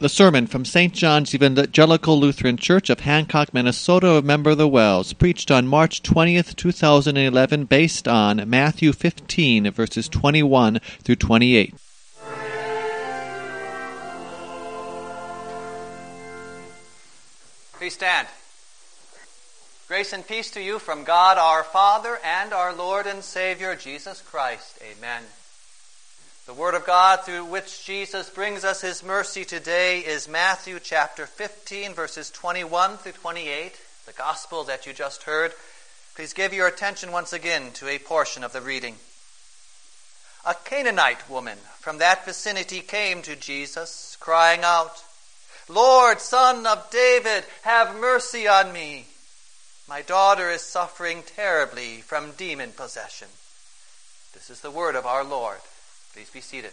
[0.00, 0.94] The sermon from St.
[0.94, 6.04] John's Evangelical Lutheran Church of Hancock, Minnesota, a member of the WELS, preached on March
[6.04, 11.74] 20th, 2011, based on Matthew 15, verses 21 through 28.
[17.72, 18.28] Please stand.
[19.88, 24.22] Grace and peace to you from God our Father and our Lord and Savior Jesus
[24.22, 24.78] Christ.
[24.80, 25.24] Amen.
[26.48, 31.26] The Word of God through which Jesus brings us His mercy today is Matthew chapter
[31.26, 33.74] 15, verses 21 through 28,
[34.06, 35.52] the Gospel that you just heard.
[36.14, 38.94] Please give your attention once again to a portion of the reading.
[40.46, 45.04] A Canaanite woman from that vicinity came to Jesus, crying out,
[45.68, 49.04] Lord, Son of David, have mercy on me.
[49.86, 53.28] My daughter is suffering terribly from demon possession.
[54.32, 55.58] This is the word of our Lord.
[56.18, 56.72] Please be seated.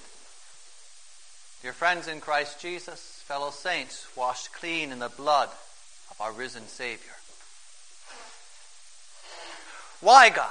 [1.62, 5.50] Dear friends in Christ Jesus, fellow saints, washed clean in the blood
[6.10, 7.14] of our risen Savior.
[10.02, 10.50] Why, God?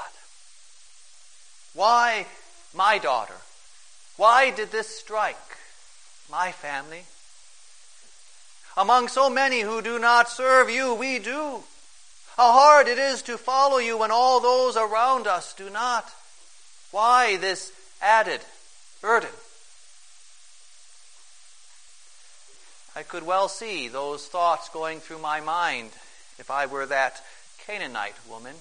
[1.74, 2.26] Why
[2.72, 3.34] my daughter?
[4.16, 5.58] Why did this strike
[6.30, 7.02] my family?
[8.76, 11.64] Among so many who do not serve you, we do.
[12.36, 16.08] How hard it is to follow you when all those around us do not.
[16.92, 18.40] Why this added
[19.04, 19.28] burden.
[22.96, 25.90] I could well see those thoughts going through my mind
[26.38, 27.22] if I were that
[27.66, 28.54] Canaanite woman.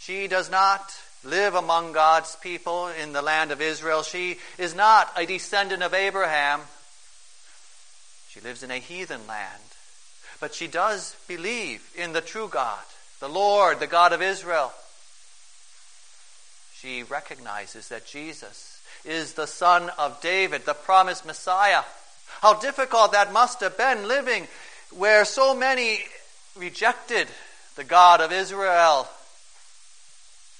[0.00, 0.82] She does not
[1.22, 4.02] live among God's people in the land of Israel.
[4.02, 6.62] She is not a descendant of Abraham.
[8.30, 9.62] She lives in a heathen land.
[10.40, 12.82] But she does believe in the true God,
[13.20, 14.72] the Lord, the God of Israel
[16.86, 21.82] she recognizes that Jesus is the Son of David, the promised Messiah.
[22.40, 24.46] How difficult that must have been living
[24.94, 25.98] where so many
[26.56, 27.26] rejected
[27.74, 29.08] the God of Israel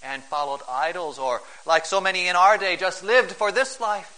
[0.02, 4.12] and followed idols, or like so many in our day, just lived for this life.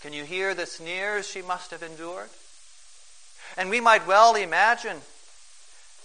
[0.00, 2.30] Can you hear the sneers she must have endured?
[3.58, 4.96] And we might well imagine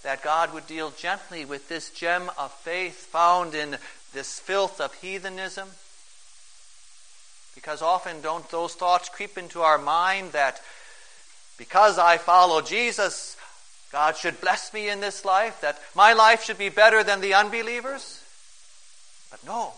[0.03, 3.77] that God would deal gently with this gem of faith found in
[4.13, 5.69] this filth of heathenism?
[7.55, 10.61] Because often don't those thoughts creep into our mind that
[11.57, 13.35] because I follow Jesus,
[13.91, 17.33] God should bless me in this life, that my life should be better than the
[17.33, 18.23] unbelievers?
[19.29, 19.73] But no.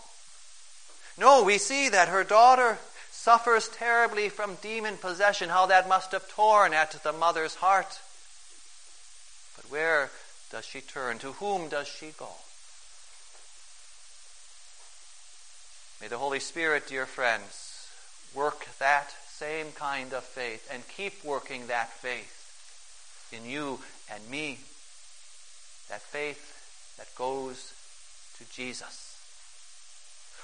[1.18, 2.78] No, we see that her daughter
[3.10, 8.00] suffers terribly from demon possession, how that must have torn at the mother's heart.
[9.56, 10.10] But where
[10.50, 11.18] does she turn?
[11.18, 12.28] To whom does she go?
[16.02, 17.88] May the Holy Spirit, dear friends,
[18.34, 23.78] work that same kind of faith and keep working that faith in you
[24.12, 24.58] and me.
[25.88, 27.72] That faith that goes
[28.38, 29.16] to Jesus.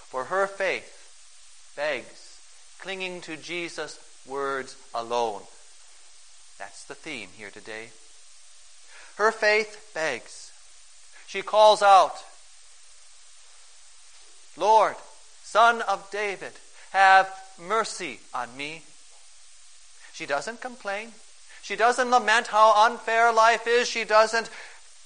[0.07, 2.39] For her faith begs
[2.79, 3.99] clinging to Jesus'
[4.29, 5.43] words alone.
[6.57, 7.89] That's the theme here today.
[9.17, 10.53] Her faith begs.
[11.27, 12.15] She calls out,
[14.57, 14.95] Lord,
[15.51, 16.53] Son of David,
[16.91, 17.27] have
[17.59, 18.83] mercy on me.
[20.13, 21.13] She doesn't complain.
[21.63, 23.89] She doesn't lament how unfair life is.
[23.89, 24.51] She doesn't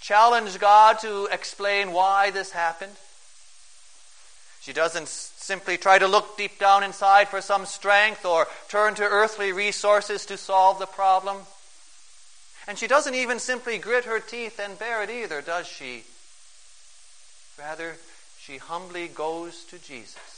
[0.00, 2.97] challenge God to explain why this happened.
[4.60, 9.04] She doesn't simply try to look deep down inside for some strength or turn to
[9.04, 11.36] earthly resources to solve the problem.
[12.66, 16.02] And she doesn't even simply grit her teeth and bear it either, does she?
[17.56, 17.94] Rather,
[18.44, 20.31] she humbly goes to Jesus,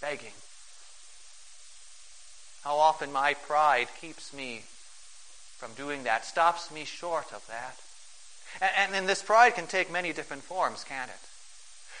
[0.00, 0.32] begging.
[2.62, 4.62] How often my pride keeps me
[5.58, 7.76] from doing that, stops me short of that.
[8.78, 11.28] And, and, this pride can take many different forms, can't it?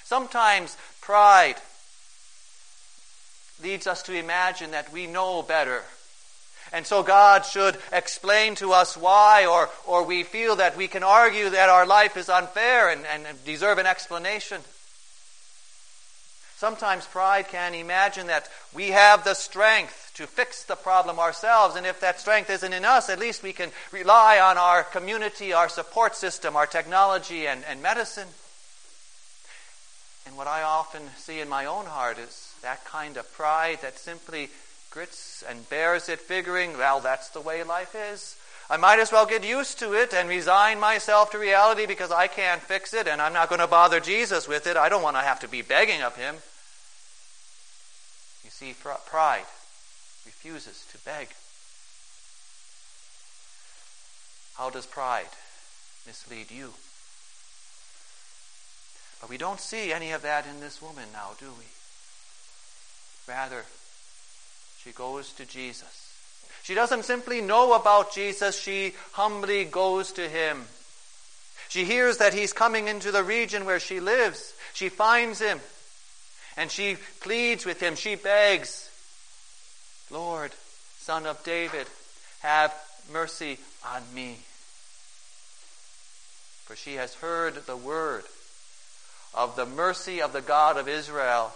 [0.04, 1.56] Sometimes pride
[3.62, 5.82] leads us to imagine that we know better.
[6.72, 11.02] And so God should explain to us why, or, or we feel that we can
[11.02, 14.60] argue that our life is unfair and, and deserve an explanation.
[16.64, 21.84] Sometimes pride can imagine that we have the strength to fix the problem ourselves, and
[21.84, 25.68] if that strength isn't in us, at least we can rely on our community, our
[25.68, 28.28] support system, our technology, and, and medicine.
[30.24, 33.98] And what I often see in my own heart is that kind of pride that
[33.98, 34.48] simply
[34.88, 38.36] grits and bears it, figuring, well, that's the way life is.
[38.70, 42.26] I might as well get used to it and resign myself to reality because I
[42.26, 44.78] can't fix it and I'm not going to bother Jesus with it.
[44.78, 46.36] I don't want to have to be begging of him
[48.64, 48.74] see,
[49.06, 49.44] pride
[50.24, 51.28] refuses to beg.
[54.54, 55.28] How does pride
[56.06, 56.72] mislead you?
[59.20, 61.64] But we don't see any of that in this woman now, do we?
[63.26, 63.64] Rather,
[64.82, 66.12] she goes to Jesus.
[66.62, 70.64] She doesn't simply know about Jesus, she humbly goes to him.
[71.68, 74.54] She hears that he's coming into the region where she lives.
[74.72, 75.60] She finds him
[76.56, 77.96] and she pleads with him.
[77.96, 78.90] She begs,
[80.10, 80.52] Lord,
[80.98, 81.86] Son of David,
[82.40, 82.74] have
[83.12, 84.38] mercy on me.
[86.64, 88.24] For she has heard the word
[89.34, 91.52] of the mercy of the God of Israel.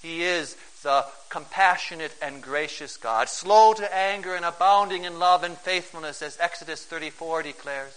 [0.00, 5.56] He is the compassionate and gracious God, slow to anger and abounding in love and
[5.56, 7.92] faithfulness, as Exodus 34 declares.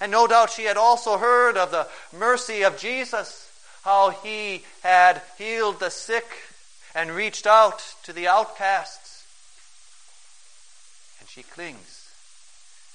[0.00, 1.86] And no doubt she had also heard of the
[2.16, 3.47] mercy of Jesus,
[3.82, 6.26] how he had healed the sick
[6.94, 9.24] and reached out to the outcasts.
[11.20, 12.10] And she clings.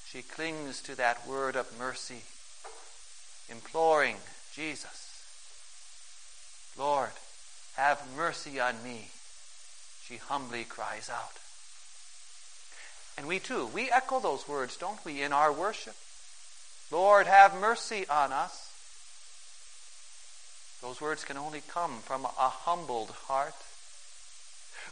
[0.06, 2.22] She clings to that word of mercy,
[3.50, 4.16] imploring
[4.54, 5.04] Jesus,
[6.78, 7.10] Lord,
[7.76, 9.08] have mercy on me.
[10.04, 11.38] She humbly cries out.
[13.16, 15.94] And we too, we echo those words, don't we, in our worship?
[16.90, 18.63] Lord, have mercy on us.
[20.84, 23.54] Those words can only come from a humbled heart.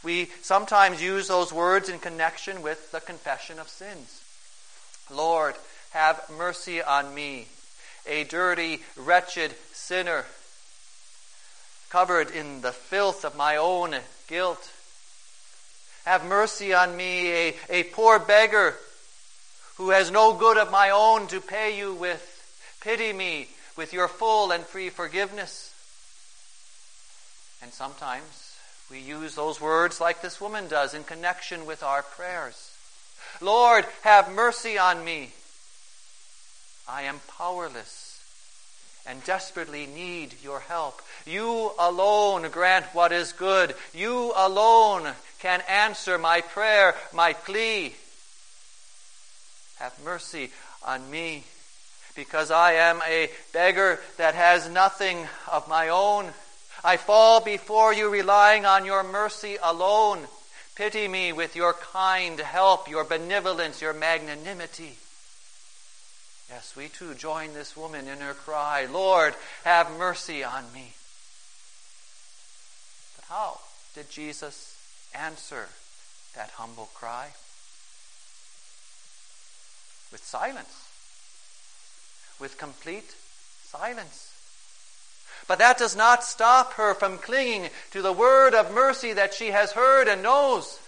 [0.02, 4.22] We sometimes use those words in connection with the confession of sins.
[5.10, 5.54] Lord,
[5.90, 7.46] have mercy on me,
[8.06, 10.24] a dirty, wretched sinner,
[11.90, 13.94] covered in the filth of my own
[14.28, 14.72] guilt.
[16.06, 18.76] Have mercy on me, a, a poor beggar
[19.76, 22.30] who has no good of my own to pay you with.
[22.80, 25.71] Pity me with your full and free forgiveness.
[27.62, 28.56] And sometimes
[28.90, 32.72] we use those words like this woman does in connection with our prayers.
[33.40, 35.30] Lord, have mercy on me.
[36.88, 38.20] I am powerless
[39.06, 41.00] and desperately need your help.
[41.26, 43.74] You alone grant what is good.
[43.94, 47.94] You alone can answer my prayer, my plea.
[49.78, 50.50] Have mercy
[50.84, 51.44] on me
[52.14, 56.32] because I am a beggar that has nothing of my own.
[56.84, 60.26] I fall before you relying on your mercy alone.
[60.74, 64.96] Pity me with your kind help, your benevolence, your magnanimity.
[66.48, 69.34] Yes, we too join this woman in her cry, Lord,
[69.64, 70.94] have mercy on me.
[73.16, 73.60] But how
[73.94, 74.76] did Jesus
[75.14, 75.68] answer
[76.34, 77.28] that humble cry?
[80.10, 80.88] With silence.
[82.40, 83.14] With complete
[83.64, 84.31] silence.
[85.48, 89.48] But that does not stop her from clinging to the word of mercy that she
[89.48, 90.78] has heard and knows.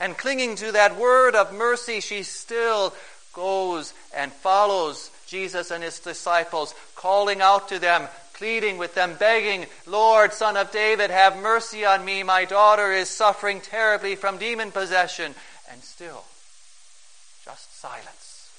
[0.00, 2.94] And clinging to that word of mercy, she still
[3.32, 9.66] goes and follows Jesus and his disciples, calling out to them, pleading with them, begging,
[9.86, 12.22] Lord, Son of David, have mercy on me.
[12.22, 15.34] My daughter is suffering terribly from demon possession.
[15.70, 16.24] And still,
[17.44, 18.50] just silence.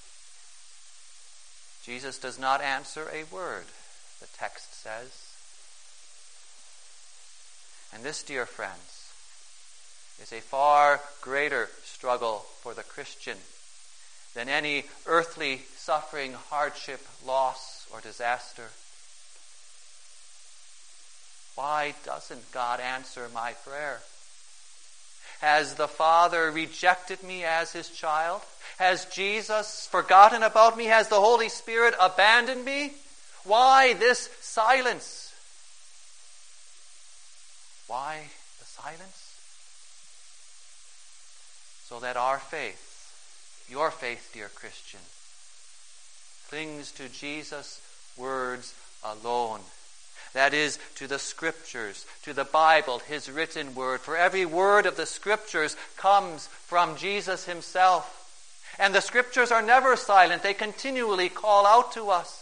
[1.84, 3.64] Jesus does not answer a word
[4.20, 5.30] the text says.
[7.94, 9.12] And this, dear friends,
[10.22, 13.38] is a far greater struggle for the Christian
[14.36, 18.70] than any earthly suffering, hardship, loss, or disaster.
[21.56, 24.00] Why doesn't God answer my prayer?
[25.42, 28.42] Has the Father rejected me as his child?
[28.78, 30.86] Has Jesus forgotten about me?
[30.86, 32.94] Has the Holy Spirit abandoned me?
[33.44, 35.34] Why this silence?
[37.88, 38.30] Why
[38.60, 39.36] the silence?
[41.86, 45.00] So that our faith, your faith, dear Christian,
[46.50, 47.82] clings to Jesus'
[48.16, 49.62] words alone.
[50.34, 54.02] That is, to the Scriptures, to the Bible, His written word.
[54.02, 58.16] For every word of the Scriptures comes from Jesus Himself.
[58.78, 62.39] And the Scriptures are never silent, they continually call out to us.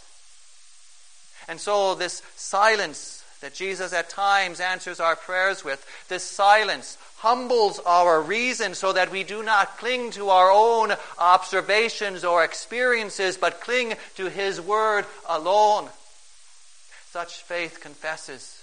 [1.48, 7.80] And so, this silence that Jesus at times answers our prayers with, this silence humbles
[7.86, 13.60] our reason so that we do not cling to our own observations or experiences, but
[13.60, 15.88] cling to His Word alone.
[17.10, 18.62] Such faith confesses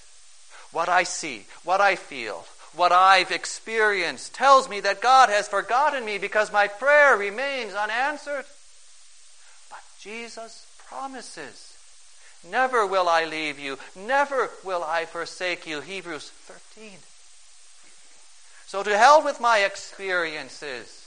[0.72, 6.06] what I see, what I feel, what I've experienced tells me that God has forgotten
[6.06, 8.46] me because my prayer remains unanswered.
[9.70, 11.75] But Jesus promises
[12.50, 13.78] Never will I leave you.
[13.96, 15.82] Never will I forsake you.
[15.82, 16.92] Hebrews 13.
[18.68, 21.06] So to hell with my experiences.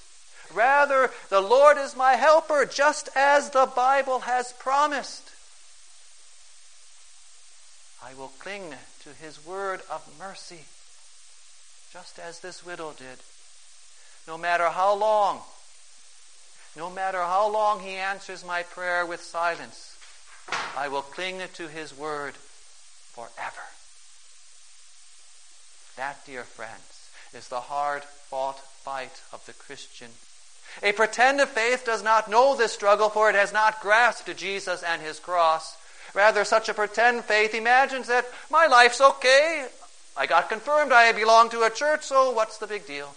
[0.53, 5.31] Rather, the Lord is my helper, just as the Bible has promised.
[8.03, 10.65] I will cling to his word of mercy,
[11.93, 13.19] just as this widow did.
[14.27, 15.41] No matter how long,
[16.77, 19.98] no matter how long he answers my prayer with silence,
[20.77, 23.67] I will cling to his word forever.
[25.97, 30.11] That, dear friends, is the hard fought fight of the Christian.
[30.83, 35.03] A pretended faith does not know this struggle, for it has not grasped Jesus and
[35.03, 35.77] his cross.
[36.15, 39.67] Rather, such a pretend faith imagines that my life's okay.
[40.17, 43.15] I got confirmed, I belong to a church, so what's the big deal?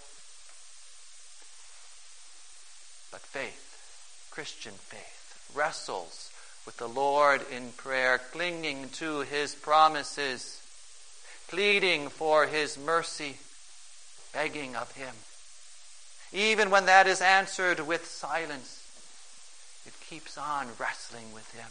[3.12, 6.31] But faith, Christian faith, wrestles
[6.64, 10.60] with the Lord in prayer, clinging to his promises,
[11.48, 13.36] pleading for his mercy,
[14.32, 15.14] begging of him.
[16.32, 18.78] Even when that is answered with silence,
[19.86, 21.68] it keeps on wrestling with him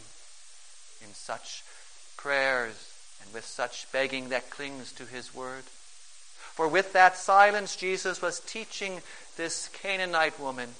[1.06, 1.64] in such
[2.16, 5.64] prayers and with such begging that clings to his word.
[6.54, 9.00] For with that silence, Jesus was teaching
[9.36, 10.74] this Canaanite woman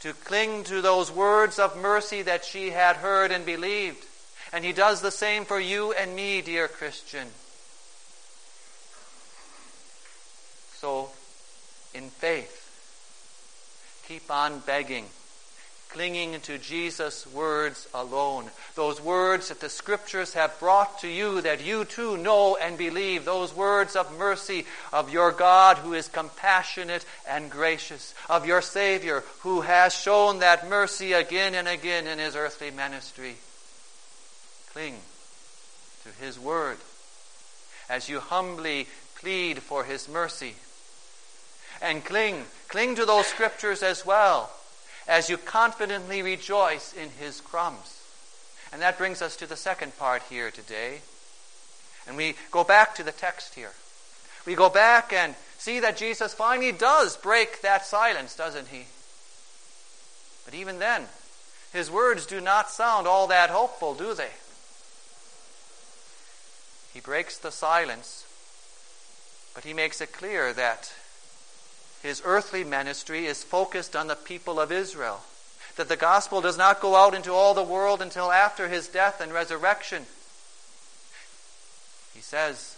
[0.00, 4.04] to cling to those words of mercy that she had heard and believed.
[4.52, 7.28] And he does the same for you and me, dear Christian.
[10.74, 11.10] So,
[11.94, 12.56] in faith,
[14.08, 15.06] keep on begging
[15.92, 18.50] clinging to Jesus' words alone.
[18.76, 23.24] Those words that the Scriptures have brought to you that you too know and believe.
[23.24, 29.24] Those words of mercy of your God who is compassionate and gracious, of your Savior
[29.40, 33.36] who has shown that mercy again and again in his earthly ministry.
[34.72, 34.96] Cling
[36.04, 36.78] to his word
[37.88, 40.54] as you humbly plead for his mercy.
[41.82, 44.50] And cling, cling to those scriptures as well
[45.10, 48.00] as you confidently rejoice in his crumbs.
[48.72, 51.00] And that brings us to the second part here today.
[52.06, 53.72] And we go back to the text here.
[54.46, 58.84] We go back and see that Jesus finally does break that silence, doesn't he?
[60.44, 61.06] But even then,
[61.72, 64.30] his words do not sound all that hopeful, do they?
[66.94, 68.24] He breaks the silence,
[69.56, 70.92] but he makes it clear that
[72.02, 75.20] his earthly ministry is focused on the people of Israel.
[75.76, 79.20] That the gospel does not go out into all the world until after his death
[79.20, 80.06] and resurrection.
[82.14, 82.76] He says,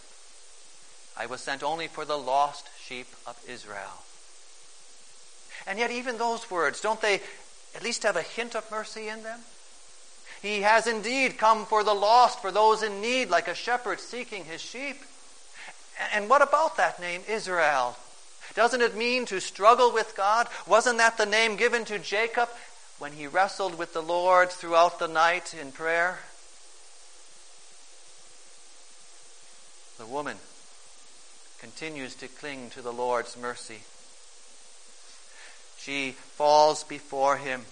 [1.16, 4.02] I was sent only for the lost sheep of Israel.
[5.66, 7.20] And yet, even those words, don't they
[7.74, 9.40] at least have a hint of mercy in them?
[10.40, 14.44] He has indeed come for the lost, for those in need, like a shepherd seeking
[14.44, 14.96] his sheep.
[16.12, 17.96] And what about that name, Israel?
[18.54, 20.48] Doesn't it mean to struggle with God?
[20.66, 22.48] Wasn't that the name given to Jacob
[22.98, 26.18] when he wrestled with the Lord throughout the night in prayer?
[29.98, 30.36] The woman
[31.60, 33.80] continues to cling to the Lord's mercy.
[35.78, 37.62] She falls before him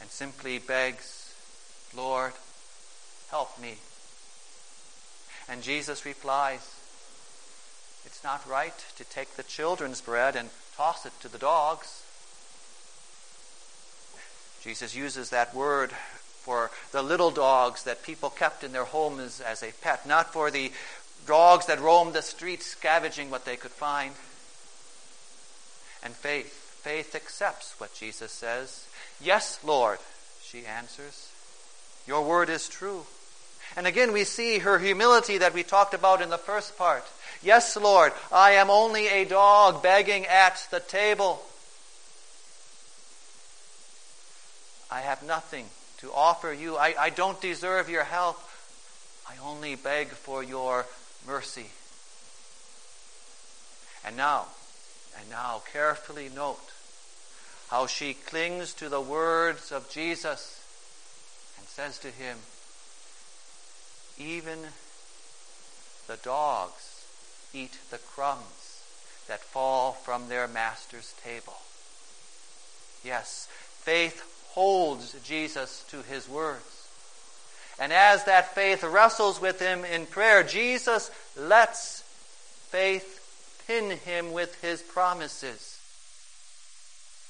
[0.00, 1.34] and simply begs,
[1.96, 2.32] Lord,
[3.30, 3.76] help me.
[5.48, 6.60] And Jesus replies,
[8.06, 12.02] it's not right to take the children's bread and toss it to the dogs.
[14.62, 19.62] Jesus uses that word for the little dogs that people kept in their homes as
[19.62, 20.72] a pet, not for the
[21.26, 24.12] dogs that roamed the streets scavenging what they could find.
[26.02, 28.86] And faith, faith accepts what Jesus says.
[29.22, 29.98] Yes, Lord,
[30.42, 31.30] she answers.
[32.06, 33.06] Your word is true.
[33.76, 37.04] And again, we see her humility that we talked about in the first part.
[37.44, 41.42] Yes, Lord, I am only a dog begging at the table.
[44.90, 45.66] I have nothing
[45.98, 46.78] to offer you.
[46.78, 48.40] I, I don't deserve your help.
[49.28, 50.86] I only beg for your
[51.26, 51.66] mercy.
[54.06, 54.46] And now,
[55.20, 56.72] and now, carefully note
[57.68, 60.62] how she clings to the words of Jesus
[61.58, 62.38] and says to him,
[64.16, 64.60] Even
[66.06, 66.93] the dogs
[67.54, 68.82] eat the crumbs
[69.28, 71.56] that fall from their master's table.
[73.02, 76.88] Yes, faith holds Jesus to his words.
[77.78, 82.02] And as that faith wrestles with him in prayer, Jesus lets
[82.68, 83.20] faith
[83.66, 85.80] pin him with his promises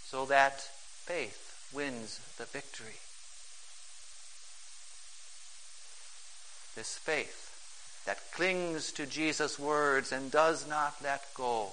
[0.04, 2.98] so that faith wins the victory.
[6.76, 7.53] This faith
[8.06, 11.70] that clings to Jesus' words and does not let go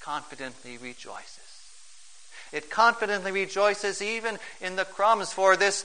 [0.00, 1.38] confidently rejoices.
[2.52, 5.84] It confidently rejoices even in the crumbs, for this,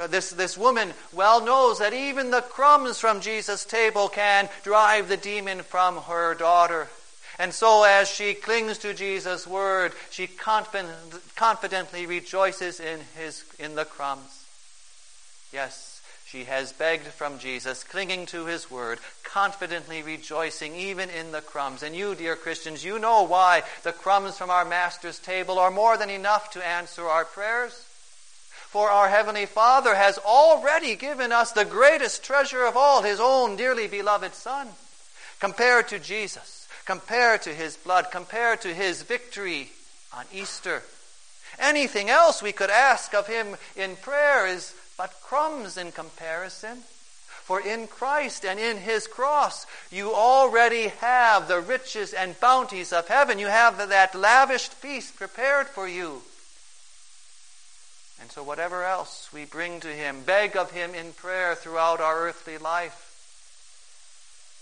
[0.00, 5.08] uh, this, this woman well knows that even the crumbs from Jesus' table can drive
[5.08, 6.88] the demon from her daughter.
[7.38, 10.90] And so, as she clings to Jesus' word, she confident,
[11.34, 14.46] confidently rejoices in, his, in the crumbs.
[15.52, 15.93] Yes,
[16.34, 21.84] she has begged from Jesus, clinging to his word, confidently rejoicing even in the crumbs.
[21.84, 25.96] And you, dear Christians, you know why the crumbs from our Master's table are more
[25.96, 27.74] than enough to answer our prayers.
[28.50, 33.54] For our Heavenly Father has already given us the greatest treasure of all, His own
[33.54, 34.66] dearly beloved Son.
[35.38, 39.68] Compared to Jesus, compared to his blood, compared to his victory
[40.12, 40.82] on Easter.
[41.60, 46.82] Anything else we could ask of him in prayer is but crumbs in comparison.
[47.26, 53.08] For in Christ and in his cross, you already have the riches and bounties of
[53.08, 53.38] heaven.
[53.38, 56.22] You have that lavished feast prepared for you.
[58.20, 62.26] And so, whatever else we bring to him, beg of him in prayer throughout our
[62.26, 63.10] earthly life,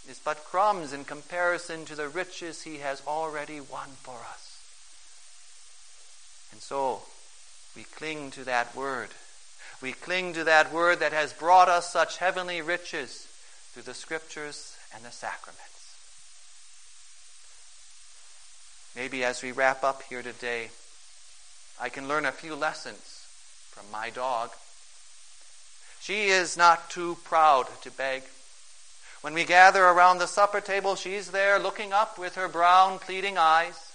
[0.09, 4.59] is but crumbs in comparison to the riches he has already won for us.
[6.51, 7.03] And so,
[7.77, 9.11] we cling to that word.
[9.83, 13.27] We cling to that word that has brought us such heavenly riches
[13.73, 15.97] through the scriptures and the sacraments.
[18.95, 20.71] Maybe as we wrap up here today,
[21.81, 23.27] I can learn a few lessons
[23.71, 24.51] from my dog.
[26.01, 28.23] She is not too proud to beg.
[29.21, 33.37] When we gather around the supper table, she's there looking up with her brown, pleading
[33.37, 33.93] eyes.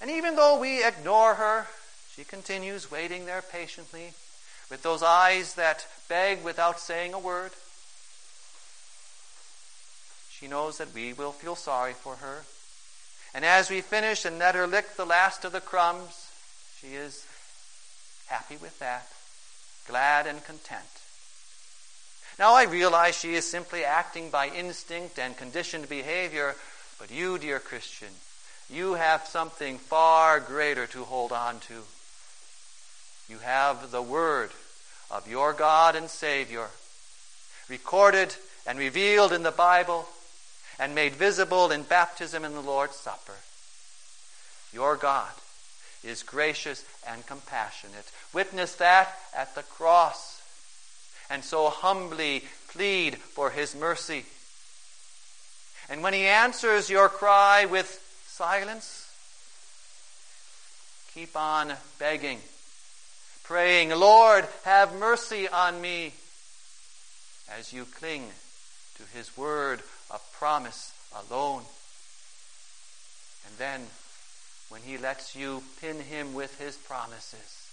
[0.00, 1.66] And even though we ignore her,
[2.14, 4.12] she continues waiting there patiently
[4.70, 7.50] with those eyes that beg without saying a word.
[10.30, 12.44] She knows that we will feel sorry for her.
[13.34, 16.30] And as we finish and let her lick the last of the crumbs,
[16.80, 17.26] she is
[18.26, 19.06] happy with that,
[19.86, 20.84] glad and content.
[22.38, 26.54] Now I realize she is simply acting by instinct and conditioned behavior,
[26.98, 28.08] but you, dear Christian,
[28.70, 31.82] you have something far greater to hold on to.
[33.28, 34.52] You have the Word
[35.10, 36.68] of your God and Savior,
[37.68, 38.34] recorded
[38.66, 40.06] and revealed in the Bible,
[40.78, 43.34] and made visible in baptism and the Lord's Supper.
[44.72, 45.30] Your God
[46.02, 48.10] is gracious and compassionate.
[48.32, 50.40] Witness that at the cross
[51.28, 54.24] and so humbly plead for his mercy.
[55.88, 59.12] And when he answers your cry with silence,
[61.14, 62.38] keep on begging,
[63.50, 66.12] praying, Lord, have mercy on me,
[67.58, 68.28] as you cling
[68.94, 70.92] to his word of promise
[71.28, 71.62] alone.
[73.48, 73.80] And then,
[74.68, 77.66] when he lets you pin him with his promises,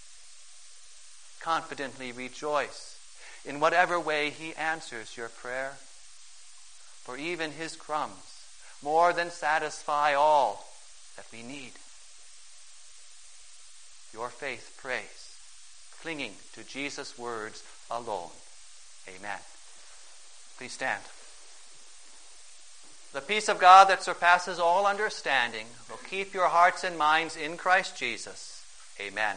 [1.38, 2.98] confidently rejoice
[3.44, 5.74] in whatever way he answers your prayer.
[7.04, 8.42] For even his crumbs
[8.82, 10.68] more than satisfy all
[11.14, 11.74] that we need.
[14.12, 15.27] Your faith prays,
[16.02, 18.30] clinging to Jesus' words alone.
[19.08, 19.38] Amen.
[20.56, 21.02] Please stand.
[23.12, 27.56] The peace of God that surpasses all understanding will keep your hearts and minds in
[27.56, 28.64] Christ Jesus.
[29.00, 29.36] Amen.